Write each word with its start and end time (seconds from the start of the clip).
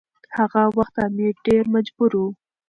هغه 0.37 0.61
وخت 0.77 0.95
امیر 1.07 1.33
ډیر 1.45 1.63
مجبور 1.73 2.11
و. 2.21 2.23